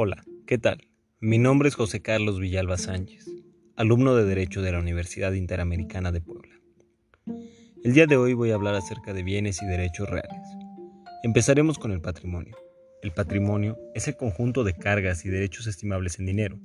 [0.00, 0.86] Hola, ¿qué tal?
[1.18, 3.26] Mi nombre es José Carlos Villalba Sánchez,
[3.74, 6.54] alumno de Derecho de la Universidad Interamericana de Puebla.
[7.82, 10.40] El día de hoy voy a hablar acerca de bienes y derechos reales.
[11.24, 12.56] Empezaremos con el patrimonio.
[13.02, 16.60] El patrimonio es el conjunto de cargas y derechos estimables en dinero.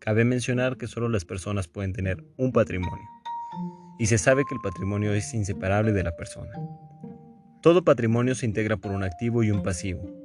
[0.00, 3.06] Cabe mencionar que solo las personas pueden tener un patrimonio,
[4.00, 6.50] y se sabe que el patrimonio es inseparable de la persona.
[7.62, 10.23] Todo patrimonio se integra por un activo y un pasivo,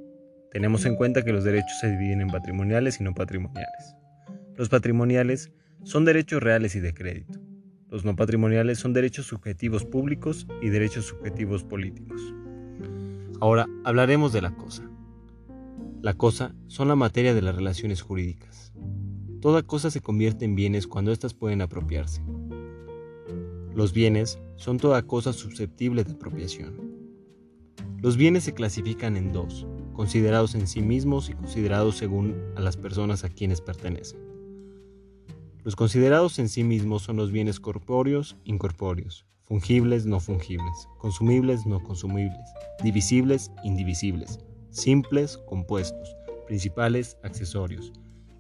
[0.52, 3.96] tenemos en cuenta que los derechos se dividen en patrimoniales y no patrimoniales.
[4.56, 5.52] Los patrimoniales
[5.84, 7.40] son derechos reales y de crédito.
[7.90, 12.22] Los no patrimoniales son derechos subjetivos públicos y derechos subjetivos políticos.
[13.40, 14.90] Ahora hablaremos de la cosa.
[16.02, 18.74] La cosa son la materia de las relaciones jurídicas.
[19.42, 22.22] Toda cosa se convierte en bienes cuando éstas pueden apropiarse.
[23.74, 26.76] Los bienes son toda cosa susceptible de apropiación.
[28.02, 29.66] Los bienes se clasifican en dos,
[30.00, 34.22] considerados en sí mismos y considerados según a las personas a quienes pertenecen.
[35.66, 41.84] Los considerados en sí mismos son los bienes corpóreos, incorpóreos, fungibles, no fungibles, consumibles, no
[41.84, 42.48] consumibles,
[42.82, 46.16] divisibles, indivisibles, simples, compuestos,
[46.48, 47.92] principales, accesorios,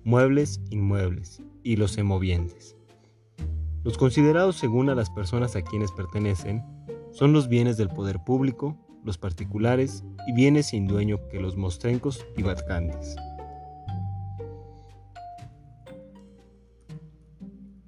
[0.05, 2.77] muebles, inmuebles, y los semovientes.
[3.83, 6.63] Los considerados según a las personas a quienes pertenecen
[7.11, 12.25] son los bienes del poder público, los particulares y bienes sin dueño que los mostrencos
[12.37, 13.15] y vacantes.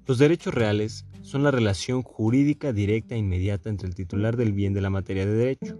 [0.06, 4.74] Los derechos reales son la relación jurídica directa e inmediata entre el titular del bien
[4.74, 5.78] de la materia de derecho.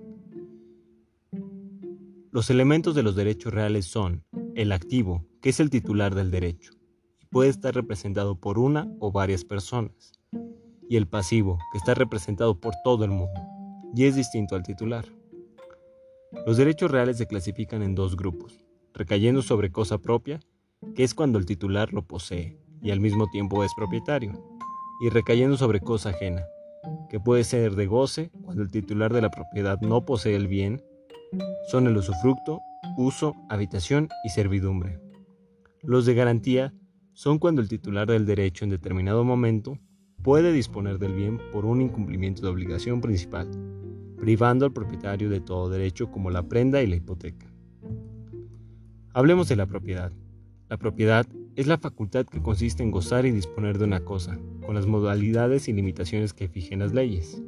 [2.30, 4.24] Los elementos de los derechos reales son
[4.55, 6.72] el activo, que es el titular del derecho,
[7.20, 10.12] y puede estar representado por una o varias personas,
[10.89, 13.41] y el pasivo, que está representado por todo el mundo,
[13.94, 15.05] y es distinto al titular.
[16.47, 20.41] Los derechos reales se clasifican en dos grupos, recayendo sobre cosa propia,
[20.94, 24.33] que es cuando el titular lo posee y al mismo tiempo es propietario,
[25.01, 26.42] y recayendo sobre cosa ajena,
[27.08, 30.83] que puede ser de goce cuando el titular de la propiedad no posee el bien,
[31.68, 32.61] son el usufructo,
[32.96, 34.98] uso, habitación y servidumbre.
[35.83, 36.74] Los de garantía
[37.12, 39.79] son cuando el titular del derecho en determinado momento
[40.23, 43.48] puede disponer del bien por un incumplimiento de obligación principal
[44.22, 47.52] privando al propietario de todo derecho como la prenda y la hipoteca.
[49.12, 50.12] Hablemos de la propiedad.
[50.68, 54.77] La propiedad es la facultad que consiste en gozar y disponer de una cosa, con
[54.77, 57.42] las modalidades y limitaciones que fijen las leyes.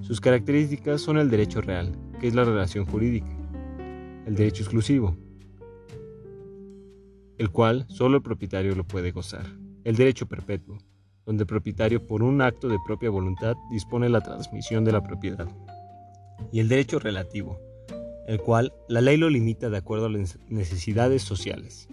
[0.00, 3.30] Sus características son el derecho real, que es la relación jurídica,
[4.26, 5.16] el derecho exclusivo,
[7.38, 9.46] el cual solo el propietario lo puede gozar,
[9.84, 10.78] el derecho perpetuo,
[11.28, 15.46] donde el propietario por un acto de propia voluntad dispone la transmisión de la propiedad.
[16.50, 17.60] Y el derecho relativo,
[18.26, 21.86] el cual la ley lo limita de acuerdo a las necesidades sociales.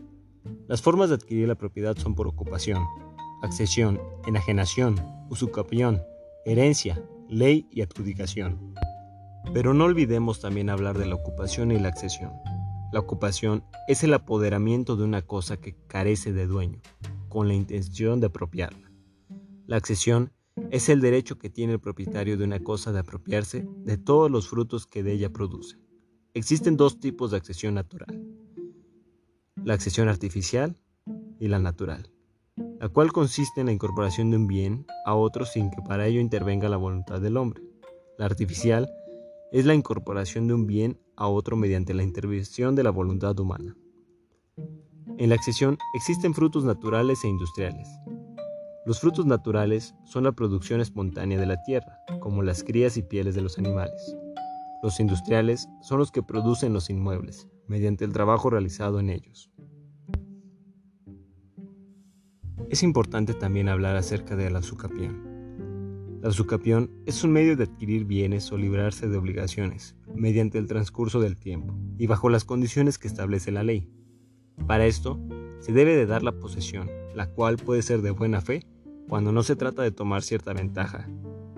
[0.69, 2.81] Las formas de adquirir la propiedad son por ocupación,
[3.44, 4.95] accesión, enajenación,
[5.29, 6.01] usucapión,
[6.45, 8.74] herencia, ley y adjudicación.
[9.53, 12.31] Pero no olvidemos también hablar de la ocupación y la accesión.
[12.94, 16.79] La ocupación es el apoderamiento de una cosa que carece de dueño,
[17.28, 18.84] con la intención de apropiarla.
[19.68, 20.31] La accesión
[20.70, 24.48] es el derecho que tiene el propietario de una cosa de apropiarse de todos los
[24.48, 25.78] frutos que de ella produce.
[26.36, 28.24] Existen dos tipos de accesión natural.
[29.64, 30.78] La accesión artificial
[31.40, 32.12] y la natural,
[32.80, 36.20] la cual consiste en la incorporación de un bien a otro sin que para ello
[36.20, 37.64] intervenga la voluntad del hombre.
[38.20, 38.88] La artificial
[39.52, 43.75] es la incorporación de un bien a otro mediante la intervención de la voluntad humana.
[45.18, 47.88] En la accesión existen frutos naturales e industriales,
[48.85, 53.34] los frutos naturales son la producción espontánea de la tierra, como las crías y pieles
[53.34, 54.16] de los animales.
[54.84, 59.50] Los industriales son los que producen los inmuebles, mediante el trabajo realizado en ellos.
[62.69, 66.19] Es importante también hablar acerca de la sucapión.
[66.22, 71.19] La sucapión es un medio de adquirir bienes o librarse de obligaciones, mediante el transcurso
[71.19, 73.89] del tiempo y bajo las condiciones que establece la ley.
[74.68, 75.19] Para esto,
[75.60, 78.68] se debe de dar la posesión, la cual puede ser de buena fe
[79.07, 81.07] cuando no se trata de tomar cierta ventaja,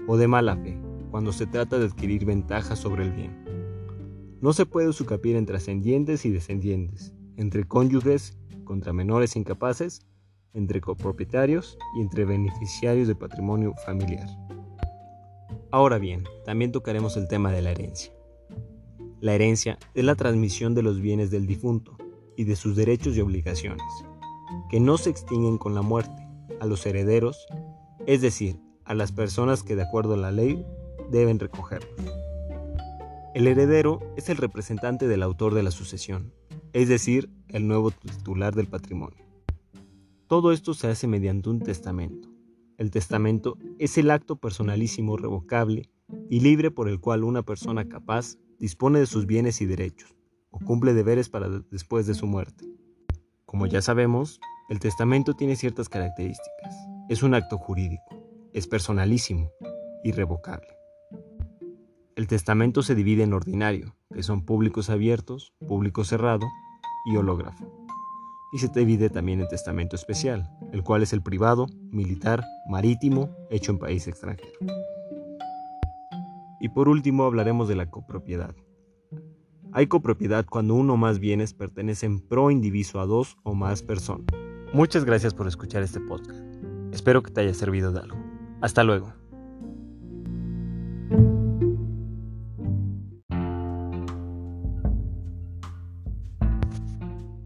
[0.08, 0.80] o de mala fe,
[1.12, 3.44] cuando se trata de adquirir ventaja sobre el bien.
[4.42, 10.06] No se puede usucapiar entre ascendientes y descendientes, entre cónyuges contra menores incapaces,
[10.54, 14.28] entre copropietarios y entre beneficiarios de patrimonio familiar.
[15.72, 18.14] Ahora bien, también tocaremos el tema de la herencia.
[19.20, 21.98] La herencia es la transmisión de los bienes del difunto
[22.36, 23.88] y de sus derechos y obligaciones,
[24.70, 26.27] que no se extinguen con la muerte,
[26.60, 27.46] a los herederos,
[28.06, 30.66] es decir, a las personas que de acuerdo a la ley
[31.12, 31.92] deben recogerlos.
[33.34, 36.34] El heredero es el representante del autor de la sucesión,
[36.74, 39.26] es decir, el nuevo titular del patrimonio.
[40.28, 42.30] Todo esto se hace mediante un testamento.
[42.78, 45.90] El testamento es el acto personalísimo revocable
[46.30, 50.16] y libre por el cual una persona capaz dispone de sus bienes y derechos,
[50.50, 52.66] o cumple deberes para después de su muerte.
[53.46, 56.76] Como ya sabemos, el testamento tiene ciertas características.
[57.08, 58.04] Es un acto jurídico,
[58.52, 59.50] es personalísimo,
[60.04, 60.68] irrevocable.
[62.18, 66.46] El testamento se divide en ordinario, que son públicos abiertos, público cerrado
[67.06, 67.88] y hológrafo.
[68.52, 73.72] Y se divide también en testamento especial, el cual es el privado, militar, marítimo, hecho
[73.72, 74.60] en país extranjero.
[76.60, 78.54] Y por último hablaremos de la copropiedad.
[79.72, 84.37] Hay copropiedad cuando uno o más bienes pertenecen pro indiviso a dos o más personas.
[84.74, 86.44] Muchas gracias por escuchar este podcast.
[86.92, 88.18] Espero que te haya servido de algo.
[88.62, 89.14] Hasta luego.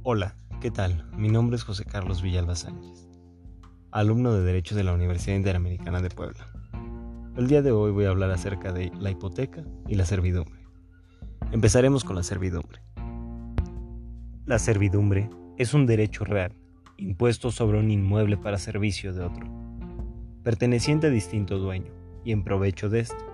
[0.03, 1.07] Hola, ¿qué tal?
[1.15, 3.07] Mi nombre es José Carlos Villalba Sánchez,
[3.91, 6.47] alumno de Derecho de la Universidad Interamericana de Puebla.
[7.37, 10.59] El día de hoy voy a hablar acerca de la hipoteca y la servidumbre.
[11.51, 12.81] Empezaremos con la servidumbre.
[14.45, 16.57] La servidumbre es un derecho real,
[17.01, 19.47] impuesto sobre un inmueble para servicio de otro,
[20.43, 21.91] perteneciente a distinto dueño
[22.23, 23.25] y en provecho de éste.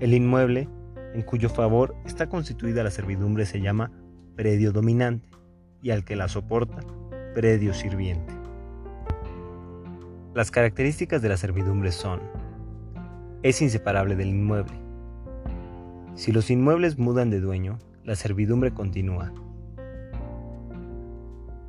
[0.00, 0.68] El inmueble
[1.14, 3.90] en cuyo favor está constituida la servidumbre se llama
[4.36, 5.28] predio dominante
[5.82, 6.80] y al que la soporta,
[7.34, 8.34] predio sirviente.
[10.34, 12.20] Las características de la servidumbre son,
[13.42, 14.78] es inseparable del inmueble.
[16.14, 19.32] Si los inmuebles mudan de dueño, la servidumbre continúa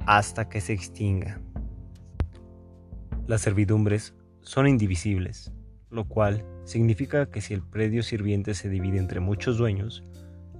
[0.05, 1.41] hasta que se extinga.
[3.27, 5.51] Las servidumbres son indivisibles,
[5.89, 10.03] lo cual significa que si el predio sirviente se divide entre muchos dueños,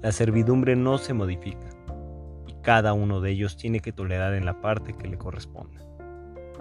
[0.02, 1.70] la servidumbre no se modifica
[2.62, 5.82] cada uno de ellos tiene que tolerar en la parte que le corresponda.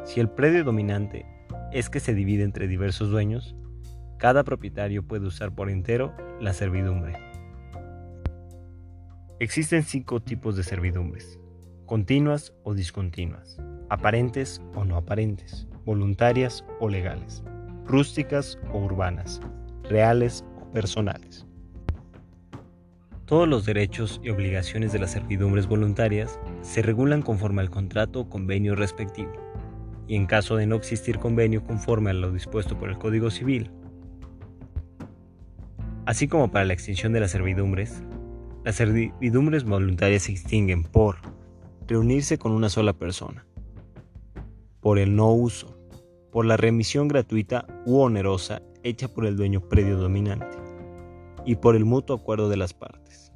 [0.04, 1.26] Si el predio dominante
[1.72, 3.54] es que se divide entre diversos dueños,
[4.18, 7.14] cada propietario puede usar por entero la servidumbre.
[9.38, 11.38] Existen cinco tipos de servidumbres,
[11.90, 13.58] continuas o discontinuas,
[13.88, 17.42] aparentes o no aparentes, voluntarias o legales,
[17.84, 19.40] rústicas o urbanas,
[19.88, 21.48] reales o personales.
[23.24, 28.28] Todos los derechos y obligaciones de las servidumbres voluntarias se regulan conforme al contrato o
[28.28, 29.32] convenio respectivo,
[30.06, 33.72] y en caso de no existir convenio conforme a lo dispuesto por el Código Civil.
[36.06, 38.04] Así como para la extinción de las servidumbres,
[38.64, 41.16] las servidumbres voluntarias se extinguen por
[41.90, 43.44] reunirse con una sola persona,
[44.80, 45.76] por el no uso,
[46.30, 50.56] por la remisión gratuita u onerosa hecha por el dueño predio dominante,
[51.44, 53.32] y por el mutuo acuerdo de las partes.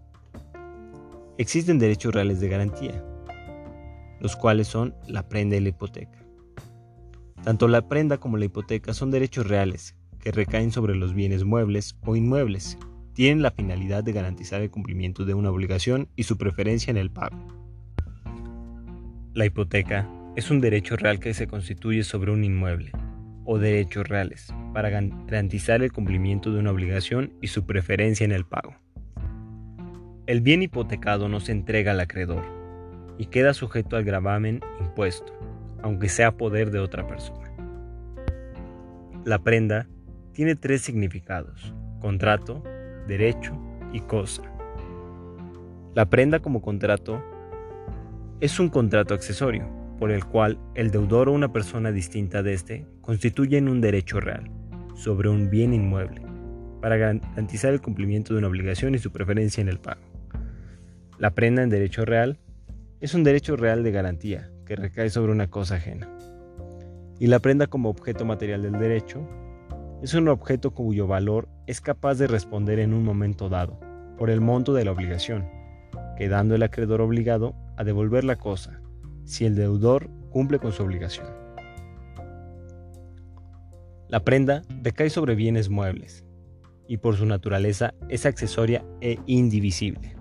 [1.37, 3.05] Existen derechos reales de garantía,
[4.21, 6.25] los cuales son la prenda y la hipoteca.
[7.43, 11.99] Tanto la prenda como la hipoteca son derechos reales que recaen sobre los bienes muebles
[12.07, 12.79] o inmuebles.
[13.15, 17.11] Tienen la finalidad de garantizar el cumplimiento de una obligación y su preferencia en el
[17.11, 17.64] pago.
[19.35, 22.93] La hipoteca es un derecho real que se constituye sobre un inmueble
[23.45, 28.47] o derechos reales para garantizar el cumplimiento de una obligación y su preferencia en el
[28.47, 28.77] pago.
[30.29, 32.45] El bien hipotecado no se entrega al acreedor
[33.19, 35.33] y queda sujeto al gravamen impuesto,
[35.83, 37.51] aunque sea poder de otra persona.
[39.25, 39.89] La prenda
[40.33, 42.63] tiene tres significados, contrato,
[43.09, 43.61] derecho
[43.93, 44.45] y cosa.
[45.97, 47.21] La prenda como contrato
[48.45, 49.67] es un contrato accesorio,
[49.99, 54.51] por el cual el deudor o una persona distinta de éste constituyen un derecho real
[54.95, 56.21] sobre un bien inmueble,
[56.83, 60.03] para garantizar el cumplimiento de una obligación y su preferencia en el pago.
[61.19, 62.39] La prenda en derecho real
[63.01, 66.07] es un derecho real de garantía que recae sobre una cosa ajena.
[67.19, 69.27] Y la prenda como objeto material del derecho
[70.03, 73.81] es un objeto cuyo valor es capaz de responder en un momento dado
[74.19, 75.49] por el monto de la obligación,
[76.19, 78.81] quedando el acreedor obligado a devolver la cosa
[79.25, 81.27] si el deudor cumple con su obligación.
[84.09, 86.25] La prenda decae sobre bienes muebles
[86.87, 90.15] y por su naturaleza es accesoria e indivisible.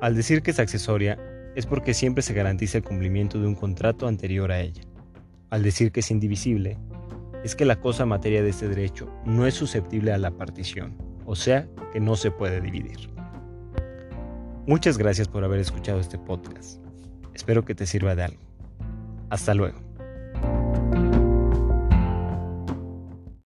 [0.00, 1.18] Al decir que es accesoria
[1.54, 4.82] es porque siempre se garantiza el cumplimiento de un contrato anterior a ella.
[5.50, 6.78] Al decir que es indivisible
[7.44, 10.96] es que la cosa materia de este derecho no es susceptible a la partición,
[11.26, 13.11] o sea que no se puede dividir.
[14.66, 16.80] Muchas gracias por haber escuchado este podcast.
[17.34, 18.40] Espero que te sirva de algo.
[19.28, 19.78] Hasta luego.